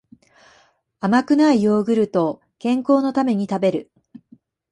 [0.99, 3.91] 甘くないヨーグルトを健康のために食べる